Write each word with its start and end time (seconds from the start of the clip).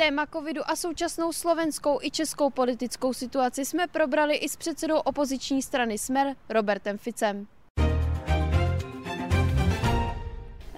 Téma 0.00 0.26
covidu 0.26 0.62
a 0.64 0.76
současnou 0.76 1.32
slovenskou 1.32 1.98
i 2.02 2.10
českou 2.10 2.50
politickou 2.50 3.12
situaci 3.12 3.64
jsme 3.64 3.86
probrali 3.86 4.34
i 4.34 4.48
s 4.48 4.56
předsedou 4.56 4.96
opoziční 4.96 5.62
strany 5.62 5.98
Smer 5.98 6.36
Robertem 6.48 6.98
Ficem. 6.98 7.46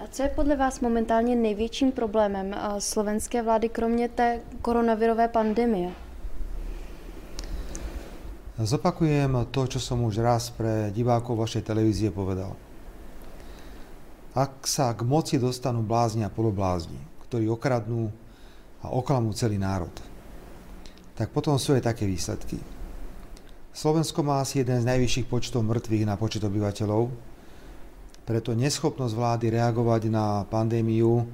A 0.03 0.07
co 0.11 0.23
je 0.23 0.29
podle 0.29 0.55
vás 0.55 0.79
momentálně 0.79 1.35
největším 1.35 1.91
problémem 1.91 2.53
eh, 2.53 2.81
slovenské 2.81 3.41
vlády, 3.41 3.69
kromě 3.69 4.09
té 4.09 4.41
koronavirové 4.61 5.27
pandemie? 5.27 5.91
Zopakujem 8.59 9.47
to, 9.51 9.67
čo 9.67 9.79
som 9.79 10.03
už 10.03 10.17
raz 10.19 10.51
pre 10.51 10.91
divákov 10.91 11.39
vašej 11.39 11.63
televízie 11.63 12.11
povedal. 12.11 12.59
Ak 14.35 14.67
sa 14.67 14.91
k 14.93 15.01
moci 15.07 15.39
dostanú 15.39 15.81
blázni 15.81 16.27
a 16.27 16.29
poloblázni, 16.29 16.99
ktorí 17.25 17.49
okradnú 17.49 18.11
a 18.83 18.91
oklamú 18.91 19.31
celý 19.31 19.55
národ, 19.55 19.91
tak 21.15 21.31
potom 21.31 21.55
sú 21.55 21.73
aj 21.73 21.87
také 21.87 22.03
výsledky. 22.03 22.59
Slovensko 23.73 24.21
má 24.21 24.43
asi 24.43 24.61
jeden 24.61 24.83
z 24.83 24.85
najvyšších 24.85 25.25
počtov 25.25 25.65
mŕtvych 25.65 26.05
na 26.05 26.19
počet 26.19 26.45
obyvateľov, 26.45 27.09
preto 28.23 28.55
neschopnosť 28.55 29.13
vlády 29.15 29.45
reagovať 29.51 30.07
na 30.07 30.47
pandémiu 30.47 31.27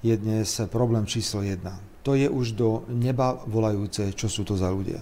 je 0.00 0.14
dnes 0.16 0.48
problém 0.72 1.04
číslo 1.04 1.44
jedna. 1.44 1.76
To 2.04 2.16
je 2.16 2.28
už 2.28 2.56
do 2.56 2.84
neba 2.88 3.40
volajúce, 3.48 4.12
čo 4.12 4.28
sú 4.28 4.44
to 4.44 4.56
za 4.56 4.68
ľudia. 4.68 5.00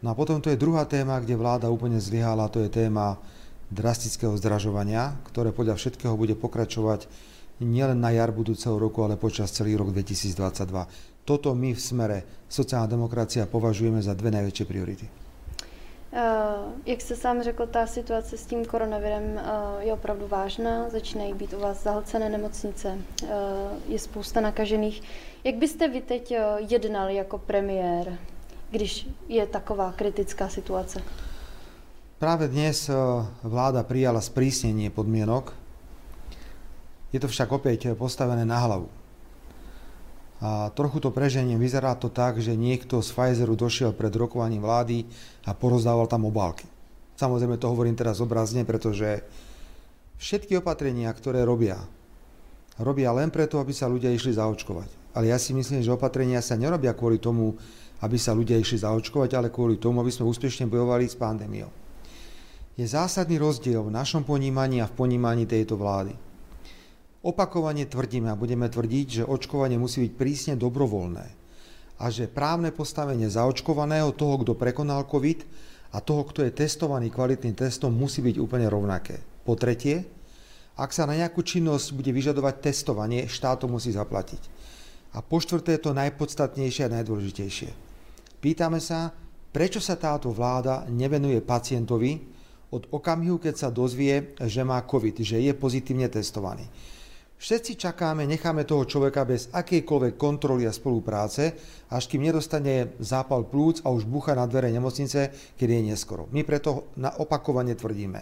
No 0.00 0.10
a 0.10 0.18
potom 0.18 0.40
to 0.40 0.50
je 0.50 0.58
druhá 0.58 0.86
téma, 0.86 1.20
kde 1.20 1.38
vláda 1.38 1.68
úplne 1.68 2.00
zlyhala, 2.00 2.50
to 2.50 2.62
je 2.62 2.72
téma 2.72 3.20
drastického 3.70 4.34
zdražovania, 4.34 5.14
ktoré 5.30 5.54
podľa 5.54 5.78
všetkého 5.78 6.18
bude 6.18 6.34
pokračovať 6.34 7.06
nielen 7.60 8.00
na 8.00 8.10
jar 8.10 8.32
budúceho 8.32 8.78
roku, 8.78 9.04
ale 9.04 9.16
počas 9.16 9.52
celý 9.52 9.76
rok 9.76 9.92
2022. 9.92 10.88
Toto 11.24 11.54
my 11.54 11.74
v 11.74 11.80
smere 11.80 12.18
sociálna 12.48 12.88
demokracia 12.88 13.46
považujeme 13.46 14.02
za 14.02 14.16
dve 14.16 14.30
najväčšie 14.30 14.64
priority. 14.66 15.06
Uh, 16.10 16.18
jak 16.86 17.00
jste 17.00 17.16
sám 17.16 17.42
řekl, 17.42 17.66
ta 17.66 17.86
situace 17.86 18.36
s 18.38 18.46
tím 18.46 18.64
koronavirem 18.64 19.22
uh, 19.22 19.40
je 19.80 19.92
opravdu 19.92 20.26
vážná, 20.26 20.90
začínají 20.90 21.34
být 21.34 21.52
u 21.52 21.60
vás 21.60 21.82
zahlcené 21.82 22.28
nemocnice, 22.28 22.98
uh, 23.22 23.28
je 23.88 23.98
spousta 23.98 24.40
nakažených. 24.40 25.02
Jak 25.44 25.54
byste 25.54 25.88
vy 25.88 26.00
teď 26.00 26.34
jednal 26.58 27.08
jako 27.10 27.38
premiér? 27.38 28.18
když 28.70 29.08
je 29.28 29.46
taková 29.46 29.92
kritická 29.92 30.48
situace? 30.48 31.02
Práve 32.18 32.48
dnes 32.48 32.90
vláda 33.42 33.82
prijala 33.82 34.20
sprísnenie 34.20 34.92
podmienok. 34.92 35.59
Je 37.10 37.18
to 37.18 37.26
však 37.26 37.50
opäť 37.50 37.94
postavené 37.98 38.46
na 38.46 38.58
hlavu. 38.62 38.88
A 40.40 40.72
trochu 40.72 41.04
to 41.04 41.12
preženiem, 41.12 41.60
vyzerá 41.60 41.92
to 42.00 42.08
tak, 42.08 42.40
že 42.40 42.56
niekto 42.56 43.04
z 43.04 43.12
Pfizeru 43.12 43.60
došiel 43.60 43.92
pred 43.92 44.08
rokovaním 44.16 44.64
vlády 44.64 45.04
a 45.44 45.52
porozdával 45.52 46.08
tam 46.08 46.24
obálky. 46.24 46.64
Samozrejme 47.20 47.60
to 47.60 47.68
hovorím 47.68 47.92
teraz 47.92 48.24
obrazne, 48.24 48.64
pretože 48.64 49.20
všetky 50.16 50.56
opatrenia, 50.56 51.12
ktoré 51.12 51.44
robia, 51.44 51.76
robia 52.80 53.12
len 53.12 53.28
preto, 53.28 53.60
aby 53.60 53.76
sa 53.76 53.84
ľudia 53.84 54.08
išli 54.08 54.32
zaočkovať. 54.32 55.12
Ale 55.12 55.28
ja 55.28 55.36
si 55.36 55.52
myslím, 55.52 55.84
že 55.84 55.92
opatrenia 55.92 56.40
sa 56.40 56.56
nerobia 56.56 56.96
kvôli 56.96 57.20
tomu, 57.20 57.60
aby 58.00 58.16
sa 58.16 58.32
ľudia 58.32 58.56
išli 58.56 58.80
zaočkovať, 58.80 59.36
ale 59.36 59.52
kvôli 59.52 59.76
tomu, 59.76 60.00
aby 60.00 60.08
sme 60.08 60.24
úspešne 60.24 60.64
bojovali 60.64 61.04
s 61.04 61.20
pandémiou. 61.20 61.68
Je 62.80 62.88
zásadný 62.88 63.36
rozdiel 63.36 63.84
v 63.84 63.92
našom 63.92 64.24
ponímaní 64.24 64.80
a 64.80 64.88
v 64.88 64.96
ponímaní 64.96 65.44
tejto 65.44 65.76
vlády. 65.76 66.16
Opakovane 67.20 67.84
tvrdíme 67.84 68.32
a 68.32 68.38
budeme 68.38 68.72
tvrdiť, 68.72 69.06
že 69.22 69.28
očkovanie 69.28 69.76
musí 69.76 70.08
byť 70.08 70.12
prísne 70.16 70.54
dobrovoľné 70.56 71.26
a 72.00 72.04
že 72.08 72.32
právne 72.32 72.72
postavenie 72.72 73.28
zaočkovaného, 73.28 74.16
toho, 74.16 74.40
kto 74.40 74.56
prekonal 74.56 75.04
COVID 75.04 75.44
a 75.92 76.00
toho, 76.00 76.24
kto 76.24 76.48
je 76.48 76.56
testovaný 76.56 77.12
kvalitným 77.12 77.52
testom, 77.52 77.92
musí 77.92 78.24
byť 78.24 78.40
úplne 78.40 78.64
rovnaké. 78.72 79.20
Po 79.44 79.52
tretie, 79.52 80.08
ak 80.80 80.96
sa 80.96 81.04
na 81.04 81.12
nejakú 81.12 81.44
činnosť 81.44 81.92
bude 81.92 82.08
vyžadovať 82.08 82.72
testovanie, 82.72 83.28
štát 83.28 83.60
to 83.60 83.68
musí 83.68 83.92
zaplatiť. 83.92 84.40
A 85.12 85.20
po 85.20 85.44
štvrté 85.44 85.76
to 85.76 85.92
najpodstatnejšie 85.92 86.88
a 86.88 86.94
najdôležitejšie 86.96 87.90
Pýtame 88.40 88.80
sa, 88.80 89.12
prečo 89.52 89.84
sa 89.84 90.00
táto 90.00 90.32
vláda 90.32 90.88
nevenuje 90.88 91.44
pacientovi 91.44 92.24
od 92.72 92.88
okamihu, 92.88 93.36
keď 93.36 93.54
sa 93.54 93.68
dozvie, 93.68 94.32
že 94.40 94.64
má 94.64 94.80
COVID, 94.80 95.20
že 95.20 95.44
je 95.44 95.52
pozitívne 95.52 96.08
testovaný. 96.08 96.64
Všetci 97.40 97.80
čakáme, 97.80 98.28
necháme 98.28 98.68
toho 98.68 98.84
človeka 98.84 99.24
bez 99.24 99.48
akejkoľvek 99.48 100.20
kontroly 100.20 100.68
a 100.68 100.76
spolupráce, 100.76 101.56
až 101.88 102.04
kým 102.04 102.28
nedostane 102.28 102.92
zápal 103.00 103.48
plúc 103.48 103.80
a 103.80 103.88
už 103.88 104.04
bucha 104.04 104.36
na 104.36 104.44
dvere 104.44 104.68
nemocnice, 104.68 105.32
keď 105.56 105.68
je 105.72 105.80
neskoro. 105.88 106.28
My 106.36 106.44
preto 106.44 106.92
na 107.00 107.08
opakovane 107.16 107.72
tvrdíme. 107.72 108.20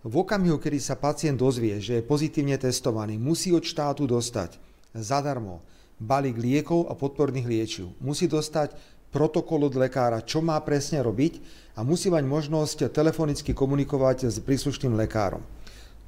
V 0.00 0.14
okamihu, 0.16 0.56
kedy 0.56 0.80
sa 0.80 0.96
pacient 0.96 1.36
dozvie, 1.36 1.76
že 1.76 2.00
je 2.00 2.08
pozitívne 2.08 2.56
testovaný, 2.56 3.20
musí 3.20 3.52
od 3.52 3.68
štátu 3.68 4.08
dostať 4.08 4.56
zadarmo 4.96 5.60
balík 6.00 6.40
liekov 6.40 6.88
a 6.88 6.96
podporných 6.96 7.44
liečiv. 7.44 8.00
Musí 8.00 8.32
dostať 8.32 8.72
protokol 9.12 9.68
od 9.68 9.76
lekára, 9.76 10.24
čo 10.24 10.40
má 10.40 10.56
presne 10.64 11.04
robiť 11.04 11.36
a 11.76 11.84
musí 11.84 12.08
mať 12.08 12.24
možnosť 12.24 12.96
telefonicky 12.96 13.52
komunikovať 13.52 14.32
s 14.32 14.40
príslušným 14.40 14.96
lekárom. 14.96 15.44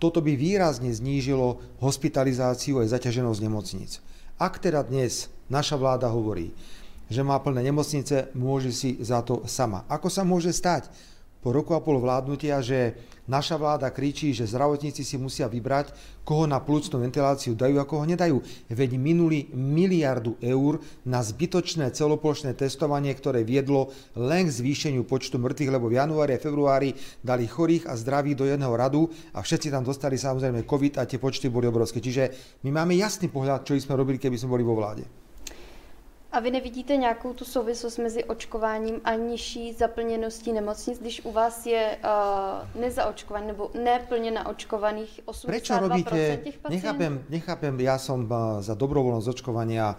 Toto 0.00 0.24
by 0.24 0.32
výrazne 0.32 0.88
znížilo 0.88 1.60
hospitalizáciu 1.78 2.80
aj 2.80 2.96
zaťaženosť 2.96 3.40
nemocníc. 3.44 4.00
Ak 4.40 4.56
teda 4.56 4.80
dnes 4.80 5.28
naša 5.52 5.76
vláda 5.76 6.08
hovorí, 6.08 6.56
že 7.12 7.20
má 7.20 7.36
plné 7.36 7.68
nemocnice, 7.68 8.32
môže 8.32 8.72
si 8.72 8.96
za 9.04 9.20
to 9.20 9.44
sama. 9.44 9.84
Ako 9.92 10.08
sa 10.08 10.24
môže 10.24 10.56
stať? 10.56 10.88
Po 11.40 11.56
roku 11.56 11.72
a 11.72 11.80
pol 11.80 11.96
vládnutia, 11.96 12.60
že 12.60 12.96
naša 13.24 13.56
vláda 13.56 13.88
kričí, 13.88 14.36
že 14.36 14.44
zdravotníci 14.44 15.06
si 15.06 15.16
musia 15.16 15.46
vybrať, 15.48 15.94
koho 16.26 16.44
na 16.44 16.60
plúcnú 16.60 17.00
ventiláciu 17.00 17.56
dajú 17.56 17.80
a 17.80 17.88
koho 17.88 18.04
nedajú. 18.04 18.42
Veď 18.68 19.00
minuli 19.00 19.48
miliardu 19.54 20.36
eur 20.42 20.82
na 21.06 21.24
zbytočné 21.24 21.94
celoplošné 21.94 22.58
testovanie, 22.58 23.14
ktoré 23.14 23.46
viedlo 23.46 23.94
len 24.18 24.50
k 24.50 24.56
zvýšeniu 24.60 25.06
počtu 25.08 25.40
mŕtvych, 25.40 25.72
lebo 25.72 25.88
v 25.88 25.96
januári 25.96 26.36
a 26.36 26.42
februári 26.42 26.92
dali 27.24 27.48
chorých 27.48 27.88
a 27.88 27.94
zdravých 27.96 28.36
do 28.36 28.44
jedného 28.50 28.74
radu 28.74 29.08
a 29.32 29.40
všetci 29.40 29.72
tam 29.72 29.86
dostali 29.86 30.18
samozrejme 30.18 30.66
COVID 30.66 31.00
a 31.00 31.06
tie 31.06 31.22
počty 31.22 31.48
boli 31.48 31.70
obrovské. 31.70 32.02
Čiže 32.02 32.58
my 32.66 32.70
máme 32.82 32.98
jasný 32.98 33.30
pohľad, 33.30 33.64
čo 33.64 33.78
sme 33.78 33.96
robili, 33.96 34.20
keby 34.20 34.36
sme 34.36 34.52
boli 34.58 34.66
vo 34.66 34.76
vláde. 34.76 35.19
A 36.32 36.40
vy 36.40 36.50
nevidíte 36.50 36.96
nějakou 36.96 37.32
tu 37.32 37.44
souvislost 37.44 37.98
mezi 37.98 38.24
očkováním 38.24 39.00
a 39.04 39.14
nižší 39.14 39.72
zaplněností 39.72 40.52
nemocnic, 40.52 40.98
když 40.98 41.24
u 41.24 41.32
vás 41.32 41.66
je 41.66 41.98
uh, 42.04 42.80
nezaočkovaný 42.80 43.46
nebo 43.46 43.70
neplně 43.74 44.30
naočkovaných 44.30 45.20
82% 45.26 45.46
Prečo 45.46 45.78
robíte, 45.78 46.36
těch 46.44 46.58
pacientů? 46.58 46.70
Nechápem, 46.70 47.24
nechápem, 47.28 47.80
ja 47.80 47.98
som 47.98 48.22
uh, 48.24 48.62
za 48.62 48.74
dobrovoľnosť 48.78 49.28
očkovania 49.28 49.98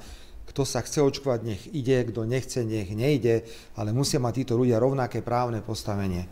kto 0.51 0.67
sa 0.67 0.83
chce 0.83 0.99
očkovať, 0.99 1.39
nech 1.47 1.63
ide, 1.71 2.03
kto 2.11 2.27
nechce, 2.27 2.67
nech 2.67 2.91
nejde, 2.91 3.47
ale 3.79 3.95
musia 3.95 4.19
mať 4.19 4.43
títo 4.43 4.59
ľudia 4.59 4.83
rovnaké 4.83 5.23
právne 5.23 5.63
postavenie. 5.63 6.27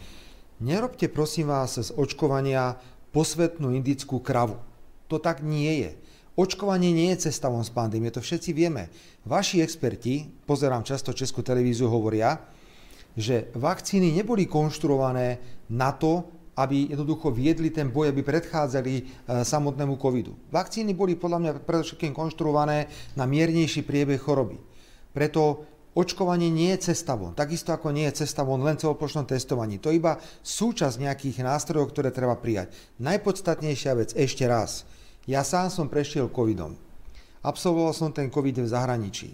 Nerobte 0.59 1.07
prosím 1.07 1.55
vás 1.55 1.79
z 1.79 1.95
očkovania 1.95 2.75
posvetnú 3.15 3.71
indickú 3.71 4.19
kravu. 4.19 4.59
To 5.07 5.23
tak 5.23 5.39
nie 5.39 5.87
je. 5.87 5.91
Očkovanie 6.39 6.95
nie 6.95 7.11
je 7.11 7.27
cesta 7.27 7.51
z 7.51 7.71
pandémie, 7.75 8.07
to 8.15 8.23
všetci 8.23 8.55
vieme. 8.55 8.87
Vaši 9.27 9.59
experti, 9.59 10.23
pozerám 10.47 10.87
často 10.87 11.11
Českú 11.11 11.43
televíziu, 11.43 11.91
hovoria, 11.91 12.39
že 13.11 13.51
vakcíny 13.59 14.15
neboli 14.15 14.47
konštruované 14.47 15.35
na 15.67 15.91
to, 15.91 16.23
aby 16.55 16.95
jednoducho 16.95 17.35
viedli 17.35 17.75
ten 17.75 17.91
boj, 17.91 18.15
aby 18.15 18.23
predchádzali 18.23 18.93
e, 18.95 19.03
samotnému 19.43 19.99
covidu. 19.99 20.31
Vakcíny 20.47 20.95
boli 20.95 21.19
podľa 21.19 21.39
mňa 21.43 21.51
predovšetkým 21.67 22.15
konštruované 22.15 22.87
na 23.19 23.27
miernejší 23.27 23.83
priebeh 23.83 24.23
choroby. 24.23 24.55
Preto 25.11 25.67
očkovanie 25.91 26.47
nie 26.47 26.71
je 26.79 26.95
cesta. 26.95 27.19
Takisto 27.35 27.75
ako 27.75 27.91
nie 27.91 28.07
je 28.07 28.23
cesta 28.23 28.47
len 28.47 28.79
celoplošnom 28.79 29.27
testovaní. 29.27 29.75
To 29.83 29.91
je 29.91 29.99
iba 29.99 30.15
súčasť 30.39 31.03
nejakých 31.03 31.43
nástrojov, 31.43 31.91
ktoré 31.91 32.15
treba 32.15 32.39
prijať. 32.39 32.71
Najpodstatnejšia 33.03 33.91
vec 33.99 34.15
ešte 34.15 34.47
raz– 34.47 34.71
ja 35.29 35.45
sám 35.45 35.69
som 35.69 35.85
prešiel 35.85 36.33
covidom. 36.33 36.73
Absolvoval 37.45 37.93
som 37.93 38.09
ten 38.09 38.33
covid 38.33 38.65
v 38.65 38.73
zahraničí. 38.73 39.29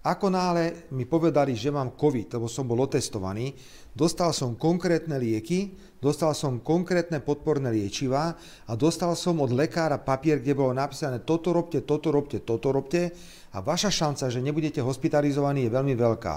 Ako 0.00 0.32
náhle 0.32 0.88
mi 0.96 1.04
povedali, 1.04 1.52
že 1.52 1.68
mám 1.68 1.92
covid, 1.92 2.32
lebo 2.32 2.48
som 2.48 2.64
bol 2.64 2.88
otestovaný, 2.88 3.52
dostal 3.92 4.32
som 4.32 4.56
konkrétne 4.56 5.20
lieky, 5.20 5.76
dostal 6.00 6.32
som 6.32 6.56
konkrétne 6.56 7.20
podporné 7.20 7.68
liečivá 7.68 8.32
a 8.64 8.72
dostal 8.80 9.12
som 9.12 9.44
od 9.44 9.52
lekára 9.52 10.00
papier, 10.00 10.40
kde 10.40 10.56
bolo 10.56 10.72
napísané 10.72 11.20
toto 11.20 11.52
robte, 11.52 11.84
toto 11.84 12.08
robte, 12.08 12.40
toto 12.40 12.72
robte 12.72 13.12
a 13.52 13.60
vaša 13.60 13.92
šanca, 13.92 14.32
že 14.32 14.40
nebudete 14.40 14.80
hospitalizovaní 14.80 15.68
je 15.68 15.74
veľmi 15.76 15.92
veľká. 15.92 16.34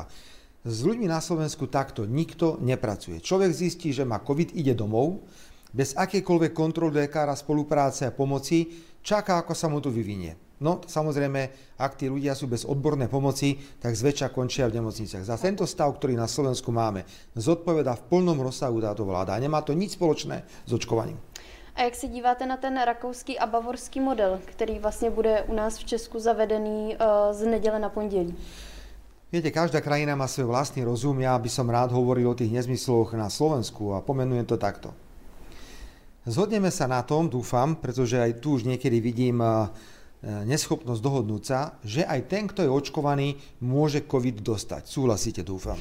S 0.67 0.83
ľuďmi 0.83 1.07
na 1.07 1.23
Slovensku 1.23 1.71
takto 1.71 2.03
nikto 2.03 2.59
nepracuje. 2.59 3.23
Človek 3.23 3.51
zistí, 3.55 3.95
že 3.95 4.03
má 4.03 4.19
COVID, 4.19 4.59
ide 4.59 4.75
domov, 4.75 5.23
bez 5.73 5.97
akékoľvek 5.97 6.53
kontroly 6.53 7.09
lekára, 7.09 7.33
spolupráce 7.33 8.05
a 8.05 8.13
pomoci, 8.13 8.69
čaká, 9.01 9.41
ako 9.41 9.57
sa 9.57 9.67
mu 9.67 9.81
to 9.81 9.89
vyvinie. 9.89 10.37
No 10.63 10.79
samozrejme, 10.79 11.75
ak 11.75 11.99
tí 11.99 12.07
ľudia 12.07 12.37
sú 12.37 12.47
bez 12.47 12.63
odbornej 12.63 13.11
pomoci, 13.11 13.59
tak 13.83 13.97
zväčša 13.97 14.31
končia 14.31 14.69
v 14.69 14.79
nemocniciach. 14.79 15.27
Za 15.27 15.35
tento 15.35 15.67
stav, 15.67 15.91
ktorý 15.97 16.15
na 16.15 16.29
Slovensku 16.29 16.71
máme, 16.71 17.03
zodpoveda 17.35 17.99
v 17.99 18.05
plnom 18.07 18.39
rozsahu 18.39 18.79
táto 18.79 19.03
vláda 19.03 19.35
a 19.35 19.43
nemá 19.43 19.59
to 19.59 19.75
nič 19.75 19.99
spoločné 19.99 20.47
s 20.63 20.71
očkovaním. 20.71 21.19
A 21.75 21.83
jak 21.83 21.95
se 21.95 22.07
díváte 22.07 22.45
na 22.45 22.57
ten 22.57 22.77
rakouský 22.77 23.39
a 23.39 23.45
bavorský 23.45 23.99
model, 23.99 24.39
který 24.45 24.79
vlastně 24.79 25.09
bude 25.09 25.41
u 25.41 25.53
nás 25.53 25.77
v 25.77 25.83
Česku 25.83 26.19
zavedený 26.19 26.95
uh, 26.95 27.33
z 27.33 27.45
neděle 27.45 27.79
na 27.79 27.89
pondělí? 27.89 28.35
Viete, 29.33 29.49
každá 29.49 29.81
krajina 29.81 30.13
má 30.13 30.29
svoj 30.29 30.45
vlastný 30.53 30.85
rozum. 30.85 31.17
Ja 31.17 31.33
by 31.41 31.49
som 31.49 31.65
rád 31.65 31.89
hovoril 31.89 32.29
o 32.29 32.37
tých 32.37 32.53
nezmysloch 32.53 33.17
na 33.17 33.33
Slovensku 33.33 33.97
a 33.97 34.05
pomenujem 34.05 34.45
to 34.45 34.61
takto. 34.61 34.93
Zhodneme 36.23 36.71
sa 36.71 36.87
na 36.87 37.03
tom, 37.03 37.27
dúfam, 37.27 37.75
pretože 37.75 38.15
aj 38.15 38.39
tu 38.39 38.55
už 38.55 38.63
niekedy 38.63 39.03
vidím 39.03 39.43
neschopnosť 40.23 41.01
dohodnúť 41.03 41.43
sa, 41.43 41.75
že 41.83 42.07
aj 42.07 42.31
ten, 42.31 42.47
kto 42.47 42.63
je 42.63 42.71
očkovaný, 42.71 43.35
môže 43.59 44.07
COVID 44.07 44.39
dostať. 44.39 44.87
Súhlasíte, 44.87 45.43
dúfam. 45.43 45.75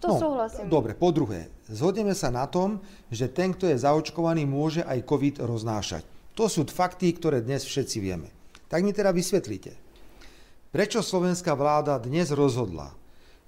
To 0.00 0.16
no, 0.16 0.18
súhlasím. 0.18 0.72
Dobre, 0.72 0.96
po 0.96 1.12
druhé, 1.12 1.52
zhodneme 1.68 2.16
sa 2.16 2.32
na 2.32 2.48
tom, 2.48 2.80
že 3.12 3.28
ten, 3.28 3.52
kto 3.52 3.68
je 3.68 3.84
zaočkovaný, 3.84 4.48
môže 4.48 4.80
aj 4.80 5.04
COVID 5.04 5.44
roznášať. 5.44 6.02
To 6.40 6.48
sú 6.48 6.64
fakty, 6.64 7.12
ktoré 7.12 7.44
dnes 7.44 7.60
všetci 7.62 8.00
vieme. 8.00 8.32
Tak 8.72 8.80
mi 8.80 8.96
teda 8.96 9.12
vysvetlíte. 9.12 9.76
Prečo 10.72 11.04
slovenská 11.04 11.52
vláda 11.52 12.00
dnes 12.00 12.32
rozhodla, 12.32 12.96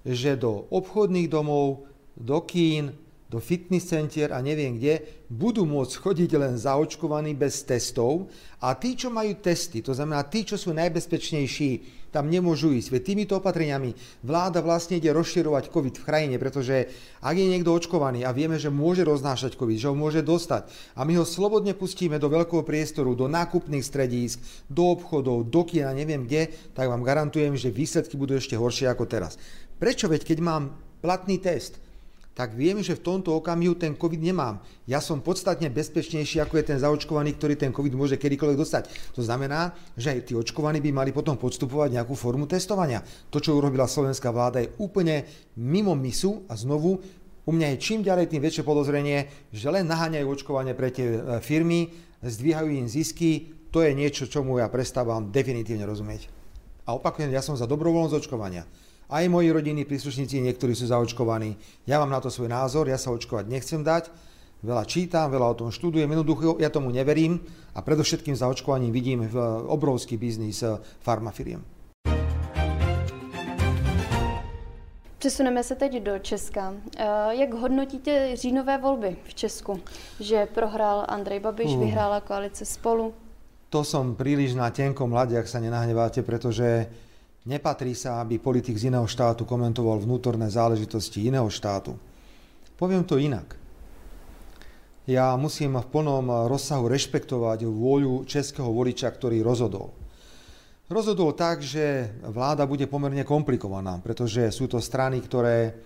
že 0.05 0.37
do 0.37 0.69
obchodných 0.69 1.32
domov, 1.32 1.88
do 2.20 2.37
kín, 2.44 2.93
do 3.34 3.42
fitness 3.42 3.90
center 3.90 4.31
a 4.31 4.38
neviem 4.38 4.78
kde, 4.78 5.26
budú 5.26 5.66
môcť 5.66 5.90
chodiť 5.98 6.31
len 6.38 6.54
zaočkovaní 6.54 7.34
bez 7.34 7.66
testov 7.66 8.31
a 8.62 8.78
tí, 8.78 8.94
čo 8.94 9.10
majú 9.10 9.34
testy, 9.42 9.82
to 9.82 9.90
znamená 9.90 10.22
tí, 10.31 10.46
čo 10.46 10.54
sú 10.54 10.70
najbezpečnejší, 10.70 12.04
tam 12.14 12.31
nemôžu 12.31 12.70
ísť. 12.70 12.94
Veď 12.94 13.02
týmito 13.02 13.34
opatreniami 13.42 13.98
vláda 14.22 14.62
vlastne 14.62 15.02
ide 15.02 15.10
rozširovať 15.10 15.75
COVID 15.75 15.98
v 15.98 16.06
krajine, 16.06 16.36
pretože 16.38 16.86
ak 17.19 17.34
je 17.34 17.50
niekto 17.50 17.75
očkovaný 17.75 18.22
a 18.22 18.31
vieme, 18.31 18.54
že 18.54 18.70
môže 18.70 19.02
roznášať 19.02 19.58
COVID, 19.58 19.82
že 19.82 19.90
ho 19.90 19.98
môže 19.98 20.22
dostať 20.22 20.70
a 20.94 21.02
my 21.02 21.19
ho 21.19 21.26
slobodne 21.26 21.75
pustíme 21.75 22.22
do 22.22 22.31
veľkého 22.31 22.62
priestoru, 22.62 23.19
do 23.19 23.26
nákupných 23.26 23.82
stredísk, 23.82 24.38
do 24.70 24.94
obchodov, 24.94 25.50
do 25.50 25.66
kina, 25.66 25.90
neviem 25.90 26.22
kde, 26.22 26.54
tak 26.70 26.86
vám 26.86 27.02
garantujem, 27.02 27.58
že 27.58 27.75
výsledky 27.75 28.14
budú 28.14 28.38
ešte 28.38 28.54
horšie 28.54 28.86
ako 28.86 29.10
teraz. 29.10 29.34
Prečo? 29.82 30.06
Veď 30.06 30.22
keď 30.22 30.38
mám 30.38 30.78
platný 31.02 31.42
test, 31.42 31.82
tak 32.34 32.58
viem, 32.58 32.82
že 32.82 32.98
v 32.98 33.06
tomto 33.06 33.31
okamihu 33.38 33.78
ten 33.78 33.94
COVID 33.94 34.19
nemám. 34.19 34.58
Ja 34.90 34.98
som 34.98 35.22
podstatne 35.22 35.70
bezpečnejší, 35.70 36.42
ako 36.42 36.58
je 36.58 36.75
ten 36.75 36.78
zaočkovaný, 36.82 37.38
ktorý 37.38 37.54
ten 37.54 37.70
COVID 37.70 37.94
môže 37.94 38.19
kedykoľvek 38.19 38.58
dostať. 38.58 38.82
To 39.14 39.22
znamená, 39.22 39.70
že 39.94 40.19
aj 40.19 40.20
tí 40.28 40.32
očkovaní 40.34 40.82
by 40.82 40.90
mali 40.90 41.10
potom 41.14 41.38
podstupovať 41.38 41.94
nejakú 41.94 42.19
formu 42.19 42.50
testovania. 42.50 43.06
To, 43.31 43.38
čo 43.38 43.54
urobila 43.54 43.86
slovenská 43.86 44.34
vláda, 44.34 44.66
je 44.66 44.75
úplne 44.82 45.22
mimo 45.54 45.94
misu 45.94 46.42
a 46.50 46.58
znovu 46.58 46.98
u 47.44 47.52
mňa 47.52 47.76
je 47.76 47.82
čím 47.82 48.00
ďalej 48.00 48.32
tým 48.32 48.42
väčšie 48.42 48.64
podozrenie, 48.64 49.28
že 49.52 49.69
len 49.69 49.84
naháňajú 49.84 50.26
očkovanie 50.26 50.72
pre 50.72 50.88
tie 50.88 51.06
e, 51.12 51.20
firmy, 51.44 51.92
zdvíhajú 52.25 52.72
im 52.72 52.88
zisky, 52.88 53.52
to 53.69 53.84
je 53.84 53.92
niečo, 53.92 54.25
čomu 54.25 54.56
ja 54.58 54.72
prestávam 54.72 55.28
definitívne 55.28 55.84
rozumieť. 55.84 56.32
A 56.88 56.96
opakujem, 56.96 57.28
ja 57.32 57.44
som 57.44 57.52
za 57.52 57.69
dobrovoľnosť 57.69 58.16
očkovania. 58.16 58.64
Aj 59.08 59.24
moji 59.28 59.52
rodinní 59.52 59.84
príslušníci, 59.84 60.40
niektorí 60.40 60.72
sú 60.72 60.88
zaočkovaní. 60.88 61.60
Ja 61.84 62.00
mám 62.00 62.08
na 62.08 62.24
to 62.24 62.32
svoj 62.32 62.48
názor, 62.48 62.88
ja 62.88 62.96
sa 62.96 63.12
očkovať 63.12 63.52
nechcem 63.52 63.84
dať. 63.84 64.08
Veľa 64.64 64.88
čítam, 64.88 65.28
veľa 65.28 65.52
o 65.52 65.58
tom 65.60 65.68
študujem, 65.68 66.08
jednoducho 66.08 66.56
ja 66.56 66.72
tomu 66.72 66.88
neverím 66.88 67.36
a 67.76 67.84
predovšetkým 67.84 68.32
za 68.32 68.48
očkovaním 68.48 68.96
vidím 68.96 69.28
obrovský 69.68 70.16
biznis 70.16 70.64
eh, 70.64 70.80
farmafiriem. 71.04 71.60
Přesuneme 75.18 75.62
se 75.64 75.74
teď 75.74 76.02
do 76.02 76.18
Česka. 76.18 76.74
Eh, 76.96 77.04
jak 77.30 77.54
hodnotíte 77.54 78.36
říjnové 78.36 78.78
volby 78.78 79.16
v 79.24 79.34
Česku? 79.34 79.80
Že 80.20 80.46
prohrál 80.54 81.04
Andrej 81.08 81.40
Babiš, 81.40 81.72
uh. 81.72 81.80
vyhrála 81.80 82.20
koalice 82.20 82.64
Spolu? 82.64 83.14
To 83.74 83.82
som 83.82 84.14
príliš 84.14 84.54
na 84.54 84.70
tenkom 84.70 85.10
mlade, 85.10 85.34
ak 85.34 85.50
sa 85.50 85.58
nenahneváte, 85.58 86.22
pretože 86.22 86.86
Nepatrí 87.44 87.93
sa, 87.93 88.25
aby 88.25 88.41
politik 88.41 88.73
z 88.81 88.88
iného 88.88 89.05
štátu 89.05 89.44
komentoval 89.44 90.00
vnútorné 90.00 90.49
záležitosti 90.49 91.29
iného 91.29 91.44
štátu. 91.52 91.93
Poviem 92.81 93.05
to 93.05 93.20
inak. 93.20 93.61
Ja 95.05 95.37
musím 95.37 95.76
v 95.76 95.85
plnom 95.93 96.49
rozsahu 96.49 96.88
rešpektovať 96.88 97.69
vôľu 97.69 98.25
českého 98.25 98.73
voliča, 98.73 99.12
ktorý 99.12 99.44
rozhodol. 99.44 99.93
Rozhodol 100.88 101.37
tak, 101.37 101.61
že 101.61 102.17
vláda 102.25 102.64
bude 102.64 102.88
pomerne 102.88 103.20
komplikovaná, 103.29 104.00
pretože 104.00 104.49
sú 104.49 104.64
to 104.64 104.81
strany, 104.81 105.20
ktoré 105.20 105.76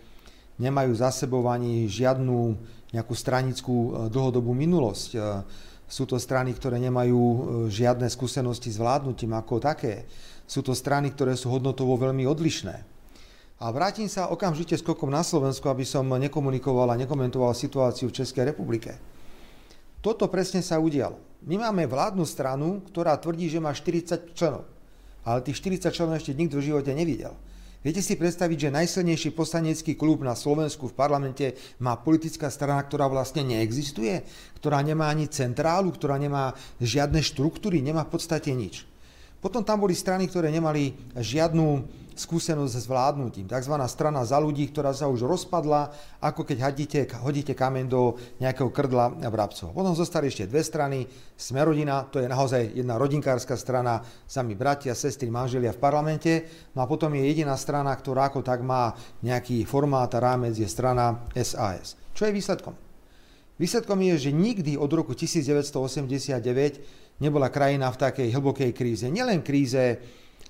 nemajú 0.62 0.94
za 0.94 1.10
sebou 1.10 1.42
ani 1.50 1.90
žiadnu 1.90 2.54
nejakú 2.94 3.14
stranickú 3.18 3.74
e, 3.74 3.90
dlhodobú 4.10 4.54
minulosť. 4.54 5.10
Sú 5.88 6.04
to 6.04 6.20
strany, 6.20 6.52
ktoré 6.52 6.76
nemajú 6.76 7.16
e, 7.16 7.38
žiadne 7.72 8.04
skúsenosti 8.12 8.68
s 8.68 8.76
vládnutím 8.76 9.32
ako 9.32 9.56
také. 9.56 10.04
Sú 10.44 10.60
to 10.60 10.76
strany, 10.76 11.08
ktoré 11.16 11.32
sú 11.32 11.48
hodnotovo 11.48 11.96
veľmi 11.96 12.28
odlišné. 12.28 12.76
A 13.58 13.74
vrátim 13.74 14.06
sa 14.06 14.30
okamžite 14.30 14.76
skokom 14.78 15.10
na 15.10 15.24
Slovensku, 15.24 15.66
aby 15.66 15.82
som 15.82 16.06
nekomunikoval 16.06 16.94
a 16.94 17.00
nekomentoval 17.00 17.56
situáciu 17.56 18.12
v 18.12 18.22
Českej 18.22 18.54
republike. 18.54 19.00
Toto 19.98 20.30
presne 20.30 20.62
sa 20.62 20.78
udialo. 20.78 21.18
My 21.42 21.58
máme 21.58 21.90
vládnu 21.90 22.22
stranu, 22.22 22.84
ktorá 22.86 23.18
tvrdí, 23.18 23.50
že 23.50 23.58
má 23.58 23.74
40 23.74 24.36
členov. 24.36 24.62
Ale 25.26 25.42
tých 25.42 25.58
40 25.58 25.90
členov 25.90 26.20
ešte 26.20 26.38
nikto 26.38 26.62
v 26.62 26.70
živote 26.70 26.94
nevidel. 26.94 27.34
Viete 27.78 28.02
si 28.02 28.18
predstaviť, 28.18 28.58
že 28.68 28.74
najsilnejší 28.74 29.38
poslanecký 29.38 29.94
klub 29.94 30.26
na 30.26 30.34
Slovensku 30.34 30.90
v 30.90 30.98
parlamente 30.98 31.54
má 31.78 31.94
politická 31.94 32.50
strana, 32.50 32.82
ktorá 32.82 33.06
vlastne 33.06 33.46
neexistuje, 33.46 34.26
ktorá 34.58 34.82
nemá 34.82 35.06
ani 35.06 35.30
centrálu, 35.30 35.94
ktorá 35.94 36.18
nemá 36.18 36.58
žiadne 36.82 37.22
štruktúry, 37.22 37.78
nemá 37.78 38.02
v 38.02 38.18
podstate 38.18 38.50
nič. 38.50 38.82
Potom 39.38 39.62
tam 39.62 39.78
boli 39.78 39.94
strany, 39.94 40.26
ktoré 40.26 40.50
nemali 40.50 40.98
žiadnu 41.14 41.86
skúsenosť 42.18 42.74
s 42.74 42.90
vládnutím. 42.90 43.46
Takzvaná 43.46 43.86
strana 43.86 44.26
za 44.26 44.42
ľudí, 44.42 44.66
ktorá 44.74 44.90
sa 44.90 45.06
už 45.06 45.22
rozpadla, 45.22 45.94
ako 46.18 46.42
keď 46.42 46.58
hodíte, 46.66 47.00
hodíte 47.22 47.54
kameň 47.54 47.86
do 47.86 48.18
nejakého 48.42 48.74
krdla 48.74 49.22
vrabcov. 49.30 49.70
Potom 49.70 49.94
zostali 49.94 50.26
ešte 50.26 50.50
dve 50.50 50.66
strany. 50.66 51.06
Smerodina, 51.38 52.02
to 52.10 52.18
je 52.18 52.26
naozaj 52.26 52.74
jedna 52.74 52.98
rodinkárska 52.98 53.54
strana, 53.54 54.02
sami 54.26 54.58
bratia, 54.58 54.98
sestry, 54.98 55.30
manželia 55.30 55.70
v 55.70 55.78
parlamente. 55.78 56.32
No 56.74 56.82
a 56.82 56.90
potom 56.90 57.14
je 57.14 57.22
jediná 57.22 57.54
strana, 57.54 57.94
ktorá 57.94 58.34
ako 58.34 58.42
tak 58.42 58.66
má 58.66 58.98
nejaký 59.22 59.62
formát 59.62 60.10
a 60.10 60.18
rámec, 60.18 60.58
je 60.58 60.66
strana 60.66 61.22
SAS. 61.38 61.94
Čo 62.18 62.26
je 62.26 62.34
výsledkom? 62.34 62.74
Výsledkom 63.58 63.98
je, 64.02 64.30
že 64.30 64.30
nikdy 64.34 64.74
od 64.78 64.90
roku 64.90 65.14
1989 65.14 67.06
nebola 67.22 67.50
krajina 67.52 67.90
v 67.90 68.00
takej 68.00 68.28
hlbokej 68.34 68.70
kríze. 68.74 69.06
Nielen 69.10 69.42
kríze 69.42 69.98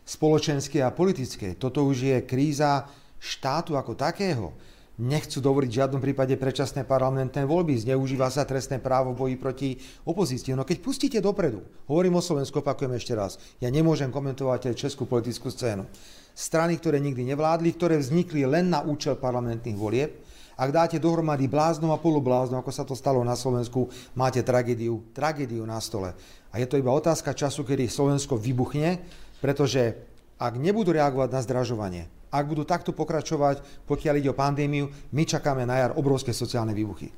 spoločenskej 0.09 0.81
a 0.85 0.95
politickej. 0.95 1.61
Toto 1.61 1.85
už 1.85 1.97
je 2.01 2.17
kríza 2.25 2.89
štátu 3.21 3.77
ako 3.77 3.93
takého. 3.93 4.57
Nechcú 4.99 5.39
dovoliť 5.39 5.71
v 5.71 5.79
žiadnom 5.79 6.03
prípade 6.03 6.35
predčasné 6.35 6.83
parlamentné 6.83 7.47
voľby, 7.47 7.79
zneužíva 7.87 8.35
sa 8.35 8.43
trestné 8.43 8.83
právo 8.83 9.15
v 9.15 9.19
boji 9.31 9.37
proti 9.39 9.69
opozícii. 10.03 10.59
No 10.59 10.67
keď 10.67 10.83
pustíte 10.83 11.19
dopredu, 11.23 11.63
hovorím 11.87 12.19
o 12.19 12.25
Slovensku, 12.25 12.59
opakujem 12.59 12.99
ešte 12.99 13.15
raz, 13.15 13.39
ja 13.63 13.71
nemôžem 13.71 14.11
komentovať 14.11 14.75
českú 14.75 15.07
politickú 15.07 15.55
scénu. 15.55 15.87
Strany, 16.35 16.83
ktoré 16.83 16.99
nikdy 16.99 17.31
nevládli, 17.31 17.79
ktoré 17.79 17.95
vznikli 17.95 18.43
len 18.43 18.75
na 18.75 18.83
účel 18.83 19.15
parlamentných 19.15 19.79
volieb, 19.79 20.19
ak 20.59 20.75
dáte 20.75 20.99
dohromady 20.99 21.47
bláznom 21.47 21.95
a 21.95 22.03
polobláznom, 22.03 22.59
ako 22.59 22.73
sa 22.75 22.83
to 22.83 22.99
stalo 22.99 23.23
na 23.23 23.38
Slovensku, 23.38 23.87
máte 24.19 24.43
tragédiu, 24.43 25.07
tragédiu 25.15 25.62
na 25.62 25.79
stole. 25.79 26.19
A 26.50 26.59
je 26.59 26.67
to 26.67 26.75
iba 26.75 26.91
otázka 26.91 27.31
času, 27.31 27.62
kedy 27.62 27.87
Slovensko 27.87 28.35
vybuchne, 28.35 28.99
pretože 29.38 29.95
ak 30.35 30.59
nebudú 30.59 30.91
reagovať 30.91 31.31
na 31.31 31.41
zdražovanie, 31.47 32.05
ak 32.35 32.45
budú 32.45 32.67
takto 32.67 32.91
pokračovať, 32.91 33.87
pokiaľ 33.87 34.15
ide 34.19 34.35
o 34.35 34.37
pandémiu, 34.37 34.91
my 35.15 35.23
čakáme 35.23 35.62
na 35.62 35.79
jar 35.79 35.93
obrovské 35.95 36.35
sociálne 36.35 36.75
výbuchy. 36.75 37.15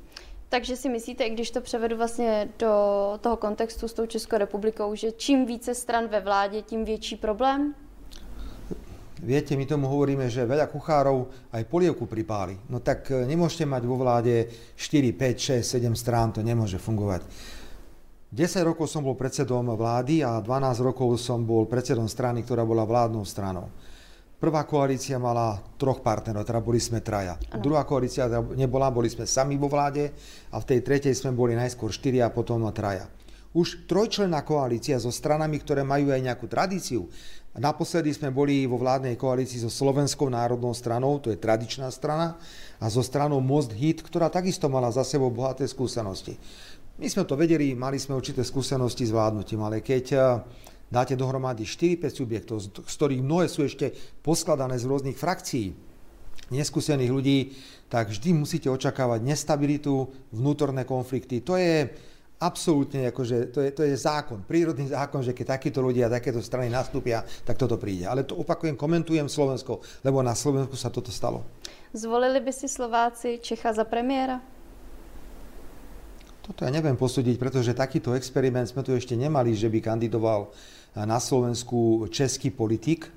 Takže 0.51 0.75
si 0.75 0.89
myslíte, 0.89 1.23
i 1.23 1.29
když 1.29 1.51
to 1.51 1.61
převedu 1.61 1.97
vlastně 1.97 2.49
do 2.59 2.73
toho 3.21 3.37
kontextu 3.37 3.87
s 3.87 3.93
tou 3.93 4.05
Českou 4.05 4.37
republikou, 4.37 4.95
že 4.95 5.11
čím 5.11 5.45
více 5.45 5.75
stran 5.75 6.07
ve 6.07 6.19
vládě, 6.19 6.61
tím 6.61 6.85
větší 6.85 7.15
problém? 7.15 7.75
Viete, 9.21 9.53
my 9.53 9.69
tomu 9.69 9.85
hovoríme, 9.85 10.25
že 10.33 10.49
veľa 10.49 10.65
kuchárov 10.65 11.29
aj 11.53 11.69
polievku 11.69 12.09
pripáli. 12.09 12.57
No 12.73 12.81
tak 12.81 13.13
e, 13.13 13.21
nemôžete 13.29 13.69
mať 13.69 13.85
vo 13.85 13.93
vláde 14.01 14.49
4, 14.73 15.13
5, 15.13 15.61
6, 15.61 15.77
7 15.77 15.93
strán, 15.93 16.33
to 16.33 16.41
nemôže 16.41 16.81
fungovať. 16.81 17.21
10 18.33 18.65
rokov 18.65 18.89
som 18.89 19.05
bol 19.05 19.13
predsedom 19.13 19.77
vlády 19.77 20.25
a 20.25 20.41
12 20.41 20.81
rokov 20.81 21.21
som 21.21 21.45
bol 21.45 21.69
predsedom 21.69 22.09
strany, 22.09 22.41
ktorá 22.41 22.65
bola 22.65 22.81
vládnou 22.81 23.21
stranou. 23.21 23.69
Prvá 24.41 24.65
koalícia 24.65 25.21
mala 25.21 25.61
troch 25.77 26.01
partnerov, 26.01 26.41
teda 26.41 26.57
boli 26.65 26.81
sme 26.81 27.05
traja. 27.05 27.37
Ano. 27.53 27.61
Druhá 27.61 27.85
koalícia 27.85 28.25
teda 28.25 28.41
nebola, 28.57 28.89
boli 28.89 29.05
sme 29.05 29.29
sami 29.29 29.53
vo 29.53 29.69
vláde 29.69 30.09
a 30.49 30.57
v 30.57 30.65
tej 30.65 30.79
tretej 30.81 31.13
sme 31.13 31.29
boli 31.29 31.53
najskôr 31.53 31.93
štyri 31.93 32.25
a 32.25 32.33
potom 32.33 32.65
traja. 32.73 33.05
Už 33.51 33.83
trojčlenná 33.83 34.47
koalícia 34.47 34.95
so 34.95 35.11
stranami, 35.11 35.59
ktoré 35.59 35.83
majú 35.83 36.15
aj 36.15 36.23
nejakú 36.23 36.47
tradíciu. 36.47 37.11
Naposledy 37.51 38.15
sme 38.15 38.31
boli 38.31 38.63
vo 38.63 38.79
vládnej 38.79 39.19
koalícii 39.19 39.59
so 39.59 39.67
Slovenskou 39.67 40.31
národnou 40.31 40.71
stranou, 40.71 41.19
to 41.19 41.35
je 41.35 41.41
tradičná 41.41 41.91
strana, 41.91 42.39
a 42.79 42.87
so 42.87 43.03
stranou 43.03 43.43
Most 43.43 43.75
Hit, 43.75 44.07
ktorá 44.07 44.31
takisto 44.31 44.71
mala 44.71 44.87
za 44.87 45.03
sebou 45.03 45.27
bohaté 45.27 45.67
skúsenosti. 45.67 46.39
My 46.95 47.11
sme 47.11 47.27
to 47.27 47.35
vedeli, 47.35 47.75
mali 47.75 47.99
sme 47.99 48.15
určité 48.15 48.39
skúsenosti 48.47 49.03
s 49.03 49.11
vládnutím, 49.11 49.59
ale 49.67 49.83
keď 49.83 50.05
eh, 50.15 50.23
dáte 50.87 51.19
dohromady 51.19 51.67
4-5 51.67 52.07
subjektov, 52.07 52.57
z 52.63 52.95
ktorých 52.95 53.19
mnohé 53.19 53.51
sú 53.51 53.67
ešte 53.67 53.91
poskladané 54.23 54.79
z 54.79 54.87
rôznych 54.87 55.19
frakcií, 55.19 55.75
neskúsených 56.51 57.11
ľudí, 57.11 57.39
tak 57.91 58.11
vždy 58.11 58.31
musíte 58.31 58.67
očakávať 58.71 59.23
nestabilitu, 59.23 60.07
vnútorné 60.31 60.83
konflikty. 60.87 61.43
To 61.43 61.59
je 61.59 61.91
absolútne, 62.41 63.13
akože, 63.13 63.53
to, 63.53 63.61
je, 63.61 63.69
to 63.69 63.81
je 63.85 63.93
zákon, 63.93 64.41
prírodný 64.41 64.89
zákon, 64.89 65.21
že 65.21 65.37
keď 65.37 65.61
takíto 65.61 65.77
ľudia, 65.77 66.09
takéto 66.09 66.41
strany 66.41 66.73
nastúpia, 66.73 67.21
tak 67.45 67.61
toto 67.61 67.77
príde. 67.77 68.09
Ale 68.09 68.25
to 68.25 68.33
opakujem, 68.41 68.73
komentujem 68.73 69.29
Slovensko, 69.29 69.85
lebo 70.01 70.25
na 70.25 70.33
Slovensku 70.33 70.73
sa 70.73 70.89
toto 70.89 71.13
stalo. 71.13 71.45
Zvolili 71.93 72.41
by 72.41 72.49
si 72.49 72.65
Slováci 72.65 73.37
Čecha 73.37 73.77
za 73.77 73.85
premiéra? 73.85 74.41
Toto 76.41 76.65
ja 76.65 76.73
neviem 76.73 76.97
posúdiť, 76.97 77.37
pretože 77.37 77.77
takýto 77.77 78.17
experiment 78.17 78.65
sme 78.65 78.81
tu 78.81 78.97
ešte 78.97 79.13
nemali, 79.13 79.53
že 79.53 79.69
by 79.69 79.77
kandidoval 79.77 80.49
na 80.97 81.21
Slovensku 81.21 82.09
český 82.09 82.49
politik. 82.49 83.07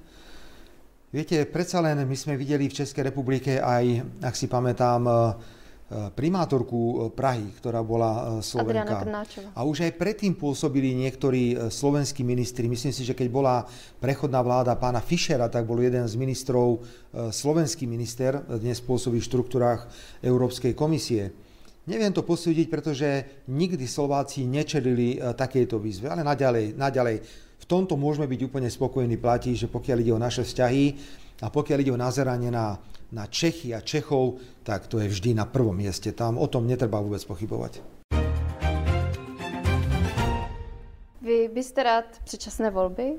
Viete, 1.09 1.49
predsa 1.49 1.81
len 1.81 2.05
my 2.05 2.17
sme 2.19 2.37
videli 2.37 2.69
v 2.69 2.77
Českej 2.77 3.09
republike 3.09 3.63
aj, 3.63 4.03
ak 4.21 4.35
si 4.35 4.51
pamätám, 4.51 5.01
Eh, 5.07 5.35
primátorku 6.15 6.81
eh, 6.81 6.97
Prahy, 7.13 7.49
ktorá 7.59 7.81
bola 7.81 8.11
eh, 8.13 8.23
Slovenka. 8.45 9.05
A 9.55 9.61
už 9.63 9.87
aj 9.87 9.99
predtým 9.99 10.35
pôsobili 10.35 10.93
niektorí 10.95 11.71
slovenskí 11.71 12.27
ministri. 12.27 12.67
Myslím 12.67 12.93
si, 12.93 13.07
že 13.07 13.17
keď 13.17 13.29
bola 13.31 13.65
prechodná 14.03 14.43
vláda 14.43 14.75
pána 14.75 15.01
Fischera, 15.01 15.47
tak 15.49 15.65
bol 15.65 15.81
jeden 15.81 16.05
z 16.05 16.15
ministrov 16.19 16.83
slovenský 17.31 17.87
minister, 17.87 18.43
dnes 18.59 18.83
pôsobí 18.83 19.23
v 19.23 19.29
štruktúrách 19.31 19.87
Európskej 20.21 20.75
komisie. 20.75 21.31
Neviem 21.87 22.11
to 22.11 22.27
posúdiť, 22.27 22.67
pretože 22.67 23.09
nikdy 23.47 23.87
Slováci 23.87 24.49
nečelili 24.49 25.21
takejto 25.21 25.79
výzve, 25.79 26.11
ale 26.11 26.27
naďalej, 26.27 26.75
naďalej 26.75 27.17
v 27.65 27.67
tomto 27.71 27.97
môžeme 27.97 28.29
byť 28.29 28.41
úplne 28.45 28.69
spokojní, 28.69 29.17
platí, 29.17 29.57
že 29.57 29.73
pokiaľ 29.73 29.99
ide 30.05 30.13
o 30.13 30.21
naše 30.21 30.45
vzťahy 30.45 30.85
a 31.41 31.49
pokiaľ 31.49 31.79
ide 31.81 31.93
o 31.95 32.01
nazeranie 32.01 32.53
na 32.53 32.77
na 33.15 33.31
Čechy 33.31 33.71
a 33.75 33.81
Čechov, 33.81 34.43
tak 34.67 34.91
to 34.91 34.99
je 34.99 35.09
vždy 35.09 35.39
na 35.39 35.47
prvom 35.47 35.79
mieste. 35.79 36.11
Tam 36.11 36.35
o 36.35 36.51
tom 36.51 36.67
netreba 36.67 36.99
vôbec 36.99 37.23
pochybovať. 37.23 37.79
Vy 41.23 41.49
byste 41.49 41.83
rád 41.83 42.05
předčasné 42.25 42.71
volby? 42.71 43.17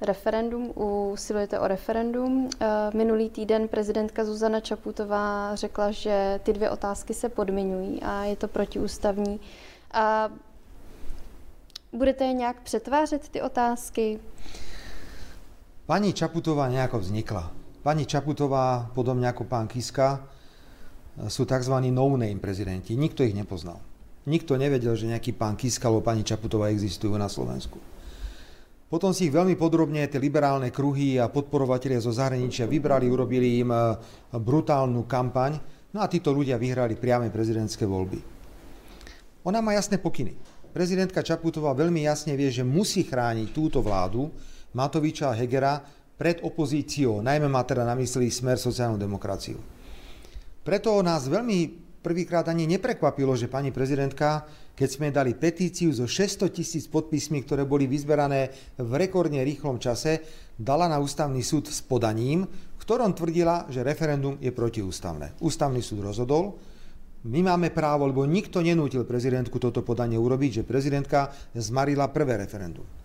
Referendum, 0.00 0.72
usilujete 0.76 1.60
o 1.60 1.66
referendum. 1.66 2.50
Eh, 2.60 2.66
minulý 2.94 3.30
týden 3.30 3.68
prezidentka 3.68 4.24
Zuzana 4.24 4.60
Čaputová 4.60 5.54
řekla, 5.54 5.90
že 5.90 6.40
ty 6.42 6.52
dvě 6.52 6.70
otázky 6.70 7.14
se 7.14 7.28
podmiňují 7.28 8.02
a 8.02 8.24
je 8.24 8.36
to 8.36 8.48
protiústavní. 8.48 9.40
A 9.92 10.28
budete 11.92 12.24
je 12.24 12.32
nějak 12.32 12.60
přetvářet, 12.60 13.28
ty 13.28 13.42
otázky? 13.42 14.20
Pani 15.86 16.12
Čaputová 16.12 16.68
nejako 16.68 16.98
vznikla. 16.98 17.61
Pani 17.82 18.06
Čaputová, 18.06 18.94
podobne 18.94 19.26
ako 19.26 19.42
pán 19.50 19.66
Kiska, 19.66 20.22
sú 21.26 21.42
tzv. 21.42 21.74
no-name 21.90 22.38
prezidenti. 22.38 22.94
Nikto 22.94 23.26
ich 23.26 23.34
nepoznal. 23.34 23.82
Nikto 24.22 24.54
nevedel, 24.54 24.94
že 24.94 25.10
nejaký 25.10 25.34
pán 25.34 25.58
Kiska 25.58 25.90
alebo 25.90 26.06
pani 26.06 26.22
Čaputová 26.22 26.70
existujú 26.70 27.18
na 27.18 27.26
Slovensku. 27.26 27.82
Potom 28.86 29.10
si 29.10 29.26
ich 29.26 29.34
veľmi 29.34 29.58
podrobne 29.58 30.04
tie 30.06 30.20
liberálne 30.22 30.70
kruhy 30.70 31.18
a 31.18 31.26
podporovatelia 31.26 31.98
zo 31.98 32.14
zahraničia 32.14 32.68
vybrali, 32.68 33.08
urobili 33.08 33.64
im 33.64 33.72
e, 33.72 33.96
brutálnu 34.36 35.08
kampaň, 35.08 35.56
no 35.96 36.04
a 36.04 36.06
títo 36.12 36.28
ľudia 36.28 36.60
vyhrali 36.60 36.94
priame 37.00 37.32
prezidentské 37.32 37.88
voľby. 37.88 38.20
Ona 39.48 39.64
má 39.64 39.72
jasné 39.72 39.96
pokyny. 39.96 40.36
Prezidentka 40.76 41.24
Čaputová 41.24 41.72
veľmi 41.72 42.04
jasne 42.04 42.36
vie, 42.36 42.52
že 42.52 42.62
musí 42.62 43.02
chrániť 43.02 43.48
túto 43.50 43.80
vládu 43.80 44.28
Matoviča 44.76 45.32
a 45.32 45.36
Hegera 45.40 45.80
pred 46.22 46.38
opozíciou, 46.38 47.18
najmä 47.18 47.50
má 47.50 47.66
teda 47.66 47.82
na 47.82 47.98
mysli 47.98 48.30
smer 48.30 48.54
sociálnu 48.54 48.94
demokraciu. 48.94 49.58
Preto 50.62 50.94
nás 51.02 51.26
veľmi 51.26 51.58
prvýkrát 51.98 52.46
ani 52.46 52.70
neprekvapilo, 52.70 53.34
že 53.34 53.50
pani 53.50 53.74
prezidentka, 53.74 54.46
keď 54.78 54.86
sme 54.88 55.10
dali 55.10 55.34
petíciu 55.34 55.90
so 55.90 56.06
600 56.06 56.46
tisíc 56.54 56.86
podpismi, 56.86 57.42
ktoré 57.42 57.66
boli 57.66 57.90
vyzberané 57.90 58.54
v 58.78 58.92
rekordne 59.02 59.42
rýchlom 59.42 59.82
čase, 59.82 60.22
dala 60.54 60.86
na 60.86 61.02
ústavný 61.02 61.42
súd 61.42 61.66
s 61.66 61.82
podaním, 61.82 62.46
v 62.46 62.78
ktorom 62.78 63.18
tvrdila, 63.18 63.66
že 63.66 63.82
referendum 63.82 64.38
je 64.38 64.54
protiústavné. 64.54 65.34
Ústavný 65.42 65.82
súd 65.82 66.06
rozhodol, 66.06 66.54
my 67.26 67.42
máme 67.50 67.74
právo, 67.74 68.06
lebo 68.06 68.22
nikto 68.30 68.62
nenútil 68.62 69.02
prezidentku 69.02 69.58
toto 69.58 69.82
podanie 69.82 70.22
urobiť, 70.22 70.62
že 70.62 70.68
prezidentka 70.70 71.34
zmarila 71.58 72.14
prvé 72.14 72.38
referendum. 72.38 73.01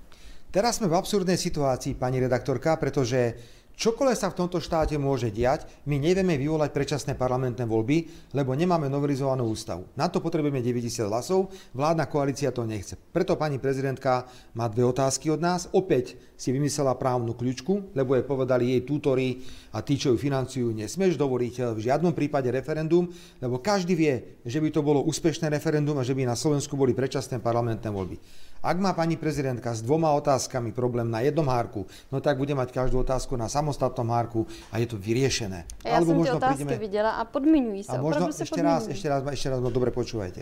Teraz 0.48 0.80
sme 0.80 0.88
v 0.88 0.96
absurdnej 0.96 1.36
situácii, 1.36 2.00
pani 2.00 2.24
redaktorka, 2.24 2.80
pretože 2.80 3.36
Čokoľvek 3.78 4.18
sa 4.18 4.34
v 4.34 4.42
tomto 4.42 4.58
štáte 4.58 4.98
môže 4.98 5.30
diať, 5.30 5.70
my 5.86 6.02
nevieme 6.02 6.34
vyvolať 6.34 6.74
predčasné 6.74 7.14
parlamentné 7.14 7.62
voľby, 7.62 8.10
lebo 8.34 8.58
nemáme 8.58 8.90
novelizovanú 8.90 9.46
ústavu. 9.46 9.86
Na 9.94 10.10
to 10.10 10.18
potrebujeme 10.18 10.66
90 10.66 11.06
hlasov, 11.06 11.54
vládna 11.78 12.10
koalícia 12.10 12.50
to 12.50 12.66
nechce. 12.66 12.98
Preto 13.14 13.38
pani 13.38 13.62
prezidentka 13.62 14.26
má 14.58 14.66
dve 14.66 14.82
otázky 14.82 15.30
od 15.30 15.38
nás. 15.38 15.70
Opäť 15.78 16.18
si 16.34 16.50
vymyslela 16.50 16.98
právnu 16.98 17.38
kľúčku, 17.38 17.94
lebo 17.94 18.18
jej 18.18 18.26
povedali 18.26 18.74
jej 18.74 18.82
tútori 18.82 19.46
a 19.70 19.86
tí, 19.86 19.94
čo 19.94 20.10
ju 20.10 20.18
financujú, 20.18 20.74
nesmieš 20.74 21.14
dovoliť 21.14 21.78
v 21.78 21.80
žiadnom 21.86 22.18
prípade 22.18 22.50
referendum, 22.50 23.06
lebo 23.38 23.62
každý 23.62 23.94
vie, 23.94 24.42
že 24.42 24.58
by 24.58 24.74
to 24.74 24.82
bolo 24.82 25.06
úspešné 25.06 25.54
referendum 25.54 26.02
a 26.02 26.08
že 26.08 26.18
by 26.18 26.26
na 26.26 26.34
Slovensku 26.34 26.74
boli 26.74 26.98
predčasné 26.98 27.38
parlamentné 27.46 27.94
voľby. 27.94 28.18
Ak 28.62 28.78
má 28.82 28.94
pani 28.98 29.16
prezidentka 29.16 29.70
s 29.74 29.86
dvoma 29.86 30.10
otázkami 30.18 30.74
problém 30.74 31.06
na 31.08 31.22
jednom 31.22 31.46
hárku, 31.46 31.86
no 32.10 32.18
tak 32.18 32.42
bude 32.42 32.58
mať 32.58 32.74
každú 32.74 33.06
otázku 33.06 33.38
na 33.38 33.46
samostatnom 33.46 34.10
hárku 34.10 34.50
a 34.74 34.82
je 34.82 34.88
to 34.90 34.98
vyriešené. 34.98 35.70
Ja 35.86 36.02
Alebo 36.02 36.14
som 36.14 36.18
možno 36.26 36.36
tie 36.38 36.42
otázky 36.42 36.64
prídeme... 36.66 36.82
videla 36.82 37.12
a 37.18 37.22
podmiňujú 37.24 37.82
sa. 37.86 37.98
A 37.98 38.02
možno 38.02 38.34
sa 38.34 38.42
ešte 38.42 38.62
raz, 38.62 38.90
ešte 38.90 39.08
raz, 39.08 39.22
ešte 39.24 39.48
raz, 39.54 39.60
dobre 39.62 39.94
počúvajte. 39.94 40.42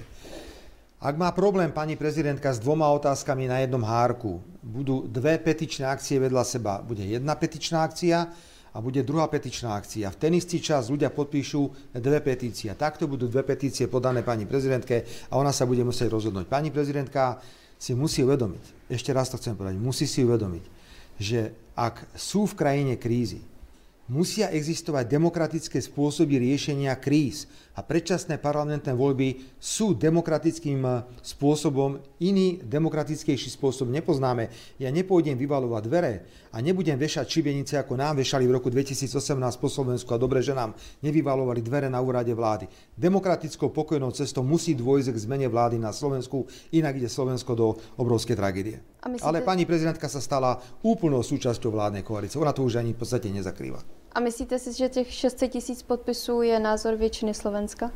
Ak 1.06 1.20
má 1.22 1.30
problém 1.36 1.70
pani 1.70 2.00
prezidentka 2.00 2.50
s 2.50 2.58
dvoma 2.58 2.90
otázkami 2.96 3.46
na 3.46 3.62
jednom 3.62 3.84
hárku, 3.84 4.42
budú 4.64 5.06
dve 5.06 5.38
petičné 5.38 5.86
akcie 5.86 6.18
vedľa 6.18 6.44
seba. 6.48 6.82
Bude 6.82 7.06
jedna 7.06 7.36
petičná 7.38 7.86
akcia 7.86 8.32
a 8.74 8.78
bude 8.82 9.06
druhá 9.06 9.30
petičná 9.30 9.78
akcia. 9.78 10.10
V 10.10 10.18
ten 10.18 10.34
istý 10.34 10.58
čas 10.58 10.90
ľudia 10.90 11.14
podpíšu 11.14 11.94
dve 12.00 12.20
petície. 12.26 12.74
Takto 12.74 13.06
budú 13.06 13.30
dve 13.30 13.46
petície 13.46 13.86
podané 13.86 14.26
pani 14.26 14.50
prezidentke 14.50 15.06
a 15.30 15.38
ona 15.38 15.54
sa 15.54 15.70
bude 15.70 15.86
musieť 15.86 16.10
rozhodnúť. 16.10 16.50
Pani 16.50 16.74
prezidentka, 16.74 17.38
si 17.76 17.92
musí 17.94 18.24
uvedomiť, 18.24 18.92
ešte 18.92 19.12
raz 19.12 19.30
to 19.30 19.40
chcem 19.40 19.58
povedať, 19.58 19.76
musí 19.80 20.06
si 20.08 20.24
uvedomiť, 20.24 20.64
že 21.20 21.52
ak 21.76 22.16
sú 22.16 22.48
v 22.48 22.58
krajine 22.58 22.96
krízy, 22.96 23.44
musia 24.06 24.54
existovať 24.54 25.10
demokratické 25.10 25.82
spôsoby 25.82 26.38
riešenia 26.38 26.94
kríz 27.02 27.50
a 27.76 27.84
predčasné 27.84 28.40
parlamentné 28.40 28.96
voľby 28.96 29.58
sú 29.60 29.98
demokratickým 29.98 30.82
eh, 30.86 30.96
spôsobom, 31.20 32.00
iný 32.22 32.62
demokratickejší 32.64 33.52
spôsob 33.52 33.92
nepoznáme. 33.92 34.48
Ja 34.80 34.94
nepôjdem 34.94 35.36
vyvalovať 35.36 35.82
dvere 35.84 36.14
a 36.54 36.62
nebudem 36.62 36.96
vešať 36.96 37.26
šibenice, 37.28 37.76
ako 37.76 38.00
nám 38.00 38.22
vešali 38.22 38.48
v 38.48 38.56
roku 38.56 38.72
2018 38.72 39.12
po 39.60 39.68
Slovensku 39.68 40.14
a 40.16 40.22
dobre, 40.22 40.40
že 40.40 40.56
nám 40.56 40.78
nevyvalovali 41.04 41.60
dvere 41.60 41.92
na 41.92 42.00
úrade 42.00 42.32
vlády. 42.32 42.70
Demokratickou 42.96 43.74
pokojnou 43.74 44.16
cestou 44.16 44.46
musí 44.46 44.78
dôjsť 44.78 45.12
k 45.12 45.24
zmene 45.28 45.48
vlády 45.52 45.82
na 45.82 45.92
Slovensku, 45.92 46.48
inak 46.72 46.96
ide 46.96 47.12
Slovensko 47.12 47.52
do 47.58 47.76
obrovskej 48.00 48.40
tragédie. 48.40 48.95
Myslíte... 49.10 49.28
Ale 49.28 49.42
pani 49.46 49.66
prezidentka 49.70 50.10
sa 50.10 50.18
stala 50.18 50.58
úplnou 50.82 51.22
súčasťou 51.22 51.70
vládnej 51.70 52.02
koalície. 52.02 52.42
Ona 52.42 52.54
to 52.54 52.66
už 52.66 52.82
ani 52.82 52.98
v 52.98 53.00
podstate 53.06 53.30
nezakrýva. 53.30 53.80
A 54.16 54.18
myslíte 54.20 54.60
si, 54.60 54.74
že 54.74 54.90
těch 54.90 55.14
600 55.14 55.52
tisíc 55.52 55.84
podpisů 55.84 56.42
je 56.42 56.60
názor 56.60 56.96
většiny 56.96 57.34
Slovenska? 57.34 57.92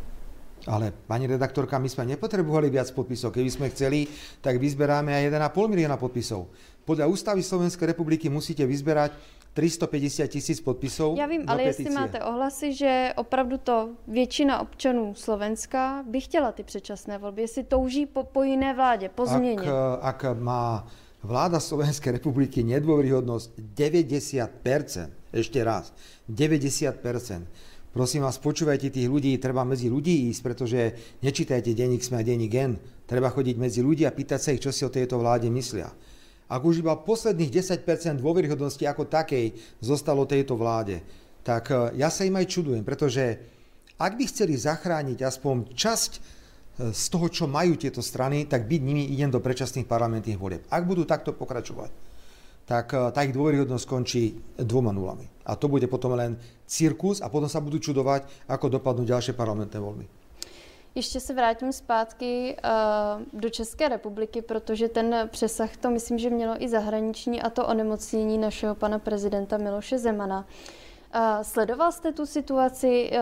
Ale 0.68 0.92
pani 1.08 1.24
redaktorka, 1.24 1.80
my 1.80 1.88
sme 1.88 2.04
nepotrebovali 2.04 2.68
viac 2.68 2.92
podpisov. 2.92 3.32
Keby 3.32 3.48
sme 3.48 3.72
chceli, 3.72 4.12
tak 4.44 4.60
vyzberáme 4.60 5.16
aj 5.16 5.32
1,5 5.56 5.72
milióna 5.72 5.96
podpisov. 5.96 6.52
Podľa 6.84 7.08
ústavy 7.08 7.40
Slovenskej 7.40 7.96
republiky 7.96 8.28
musíte 8.28 8.68
vyzberať 8.68 9.16
350 9.54 10.28
tisíc 10.28 10.62
podpisov. 10.62 11.18
Já 11.18 11.26
vím, 11.26 11.44
ale 11.48 11.64
jestli 11.64 11.90
máte 11.90 12.24
ohlasy, 12.24 12.74
že 12.74 13.14
opravdu 13.16 13.58
to 13.58 13.90
většina 14.08 14.60
občanů 14.60 15.14
Slovenska 15.16 16.04
by 16.08 16.22
chtěla 16.22 16.52
ty 16.52 16.64
předčasné 16.64 17.18
volby, 17.18 17.42
jestli 17.42 17.64
touží 17.64 18.06
po, 18.06 18.24
po 18.24 18.44
jiné 18.44 18.74
vládě, 18.74 19.10
po 19.10 19.26
změně. 19.26 19.72
Ak, 20.02 20.26
ak 20.26 20.38
má 20.40 20.88
vláda 21.24 21.60
Slovenskej 21.60 22.16
republiky 22.16 22.64
nedôveryhodnosť 22.64 23.60
90%, 23.76 25.36
ešte 25.36 25.60
raz, 25.64 25.92
90%, 26.32 27.44
Prosím 27.90 28.22
vás, 28.22 28.38
počúvajte 28.38 28.94
tých 28.94 29.10
ľudí, 29.10 29.34
treba 29.42 29.66
medzi 29.66 29.90
ľudí 29.90 30.30
ísť, 30.30 30.42
pretože 30.46 30.94
nečítajte 31.26 31.74
denník 31.74 32.06
SME 32.06 32.22
a 32.22 32.24
denník 32.24 32.54
Gen. 32.54 32.78
Treba 33.10 33.34
chodiť 33.34 33.58
medzi 33.58 33.82
ľudí 33.82 34.06
a 34.06 34.14
pýtať 34.14 34.40
sa 34.40 34.54
ich, 34.54 34.62
čo 34.62 34.70
si 34.70 34.86
o 34.86 34.94
tejto 34.94 35.18
vláde 35.18 35.50
myslia. 35.50 35.90
Ak 36.50 36.66
už 36.66 36.82
iba 36.82 36.98
posledných 36.98 37.54
10% 37.62 38.18
dôveryhodnosti 38.18 38.82
ako 38.82 39.06
takej 39.06 39.54
zostalo 39.86 40.26
tejto 40.26 40.58
vláde, 40.58 41.06
tak 41.46 41.70
e, 41.70 41.94
ja 42.02 42.10
sa 42.10 42.26
im 42.26 42.34
aj 42.42 42.50
čudujem, 42.50 42.82
pretože 42.82 43.38
ak 44.02 44.18
by 44.18 44.24
chceli 44.26 44.58
zachrániť 44.58 45.22
aspoň 45.22 45.78
časť 45.78 46.12
e, 46.18 46.20
z 46.90 47.06
toho, 47.14 47.30
čo 47.30 47.46
majú 47.46 47.78
tieto 47.78 48.02
strany, 48.02 48.50
tak 48.50 48.66
byť 48.66 48.82
nimi 48.82 49.14
idem 49.14 49.30
do 49.30 49.38
predčasných 49.38 49.86
parlamentných 49.86 50.42
volieb. 50.42 50.66
Ak 50.74 50.90
budú 50.90 51.06
takto 51.06 51.38
pokračovať, 51.38 51.94
tak 52.66 52.98
e, 52.98 53.14
tá 53.14 53.20
ich 53.22 53.34
dôveryhodnosť 53.38 53.86
skončí 53.86 54.24
dvoma 54.58 54.90
nulami. 54.90 55.30
A 55.46 55.54
to 55.54 55.70
bude 55.70 55.86
potom 55.86 56.18
len 56.18 56.34
cirkus 56.66 57.22
a 57.22 57.30
potom 57.30 57.46
sa 57.46 57.62
budú 57.62 57.78
čudovať, 57.78 58.50
ako 58.50 58.74
dopadnú 58.82 59.06
ďalšie 59.06 59.38
parlamentné 59.38 59.78
voľby. 59.78 60.06
Ještě 60.96 61.20
se 61.20 61.34
vrátím 61.34 61.74
zpátky 61.74 62.58
uh, 62.58 63.40
do 63.42 63.50
České 63.50 63.90
republiky, 63.90 64.42
protože 64.42 64.88
ten 64.88 65.30
přesah 65.32 65.78
to 65.78 65.90
myslím, 65.90 66.18
že 66.20 66.30
mělo 66.30 66.64
i 66.64 66.70
zahraniční 66.70 67.42
a 67.42 67.50
to 67.50 67.68
onemocnění 67.68 68.38
našeho 68.38 68.76
pana 68.76 69.00
prezidenta 69.00 69.58
Miloše 69.58 69.98
Zemana. 69.98 70.46
Uh, 71.16 71.22
sledoval 71.42 71.92
jste 71.92 72.12
tu 72.14 72.26
situaci, 72.26 73.12
uh, 73.14 73.20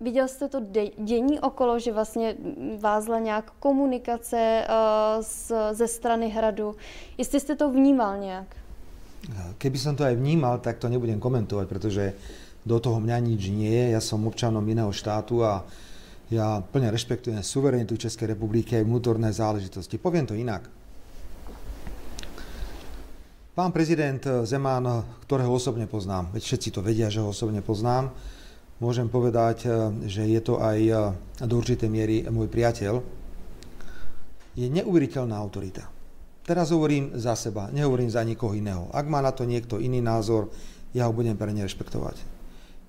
viděl 0.00 0.28
jste 0.28 0.48
to 0.48 0.60
de- 0.60 0.90
dění 0.98 1.40
okolo, 1.40 1.78
že 1.78 1.92
vlastně 1.92 2.34
vázla 2.78 3.18
nějak 3.18 3.50
komunikace 3.50 4.66
uh, 4.68 5.22
z, 5.22 5.52
ze 5.72 5.88
strany 5.88 6.28
hradu. 6.28 6.76
Jestli 7.18 7.40
jste 7.40 7.56
to 7.56 7.70
vnímal 7.70 8.18
nějak? 8.18 8.46
Keby 9.58 9.78
som 9.78 9.96
to 9.96 10.04
aj 10.04 10.20
vnímal, 10.20 10.60
tak 10.60 10.76
to 10.76 10.88
nebudem 10.92 11.16
komentovať, 11.16 11.64
pretože 11.64 12.12
do 12.60 12.76
toho 12.76 13.00
mňa 13.00 13.18
nič 13.24 13.48
nie 13.48 13.72
je. 13.72 13.96
Ja 13.96 14.00
som 14.04 14.20
občanom 14.28 14.60
iného 14.68 14.92
štátu 14.92 15.40
a 15.40 15.64
ja 16.32 16.64
plne 16.64 16.88
rešpektujem 16.88 17.40
suverenitu 17.44 18.00
Českej 18.00 18.32
republiky 18.32 18.80
aj 18.80 18.88
vnútorné 18.88 19.28
záležitosti. 19.34 20.00
Poviem 20.00 20.24
to 20.24 20.32
inak. 20.32 20.68
Pán 23.54 23.70
prezident 23.70 24.18
Zeman, 24.42 25.06
ktorého 25.28 25.52
osobne 25.52 25.86
poznám, 25.86 26.34
veď 26.34 26.42
všetci 26.42 26.68
to 26.74 26.80
vedia, 26.82 27.06
že 27.06 27.22
ho 27.22 27.30
osobne 27.30 27.62
poznám, 27.62 28.10
môžem 28.82 29.06
povedať, 29.06 29.70
že 30.10 30.26
je 30.26 30.40
to 30.42 30.58
aj 30.58 30.78
do 31.38 31.54
určitej 31.62 31.86
miery 31.86 32.26
môj 32.26 32.50
priateľ, 32.50 32.98
je 34.58 34.66
neuveriteľná 34.66 35.38
autorita. 35.38 35.86
Teraz 36.42 36.74
hovorím 36.74 37.14
za 37.14 37.38
seba, 37.38 37.70
nehovorím 37.70 38.10
za 38.10 38.26
nikoho 38.26 38.58
iného. 38.58 38.90
Ak 38.90 39.06
má 39.06 39.22
na 39.22 39.30
to 39.30 39.46
niekto 39.46 39.78
iný 39.78 40.02
názor, 40.02 40.50
ja 40.90 41.06
ho 41.06 41.14
budem 41.14 41.38
pre 41.38 41.54
rešpektovať. 41.54 42.33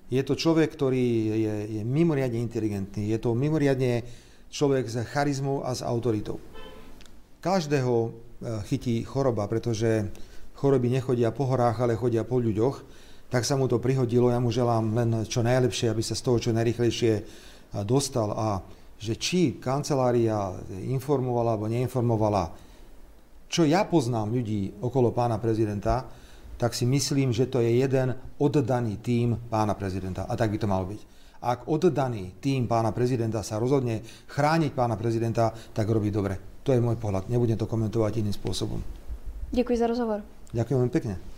Je 0.06 0.22
to 0.22 0.38
človek, 0.38 0.70
ktorý 0.70 1.06
je, 1.34 1.54
je 1.78 1.82
mimoriadne 1.82 2.38
inteligentný, 2.38 3.10
je 3.10 3.18
to 3.18 3.34
mimoriadne 3.34 4.06
človek 4.46 4.86
s 4.86 5.02
charizmou 5.10 5.66
a 5.66 5.74
s 5.74 5.82
autoritou. 5.82 6.38
Každého 7.42 7.94
e, 7.94 8.08
chytí 8.70 9.02
choroba, 9.02 9.50
pretože 9.50 10.06
choroby 10.54 10.94
nechodia 10.94 11.34
po 11.34 11.50
horách, 11.50 11.82
ale 11.82 11.98
chodia 11.98 12.22
po 12.22 12.38
ľuďoch, 12.38 12.76
tak 13.26 13.42
sa 13.42 13.58
mu 13.58 13.66
to 13.66 13.82
prihodilo. 13.82 14.30
Ja 14.30 14.38
mu 14.38 14.54
želám 14.54 14.94
len 14.94 15.10
čo 15.26 15.42
najlepšie, 15.42 15.90
aby 15.90 16.02
sa 16.06 16.14
z 16.14 16.22
toho 16.22 16.38
čo 16.38 16.54
najrychlejšie 16.54 17.12
e, 17.18 17.22
dostal 17.82 18.30
a 18.30 18.62
že 18.96 19.18
či 19.20 19.60
kancelária 19.60 20.56
informovala 20.88 21.58
alebo 21.58 21.68
neinformovala, 21.68 22.48
čo 23.46 23.62
ja 23.62 23.86
poznám 23.86 24.34
ľudí 24.34 24.82
okolo 24.82 25.14
pána 25.14 25.38
prezidenta, 25.38 26.08
tak 26.56 26.72
si 26.72 26.88
myslím, 26.88 27.30
že 27.30 27.46
to 27.46 27.60
je 27.60 27.78
jeden 27.78 28.16
oddaný 28.38 29.00
tým 29.00 29.36
pána 29.48 29.76
prezidenta. 29.76 30.28
A 30.28 30.34
tak 30.36 30.52
by 30.52 30.58
to 30.58 30.68
malo 30.70 30.84
byť. 30.88 31.00
Ak 31.46 31.68
oddaný 31.68 32.40
tým 32.40 32.66
pána 32.66 32.90
prezidenta 32.90 33.44
sa 33.44 33.60
rozhodne 33.60 34.02
chrániť 34.26 34.72
pána 34.72 34.96
prezidenta, 34.96 35.52
tak 35.52 35.86
robí 35.86 36.08
dobre. 36.10 36.62
To 36.66 36.74
je 36.74 36.82
môj 36.82 36.98
pohľad. 36.98 37.30
Nebudem 37.30 37.54
to 37.54 37.70
komentovať 37.70 38.24
iným 38.24 38.34
spôsobom. 38.34 38.80
Ďakujem 39.54 39.78
za 39.78 39.86
rozhovor. 39.86 40.20
Ďakujem 40.50 40.76
veľmi 40.82 40.94
pekne. 40.94 41.35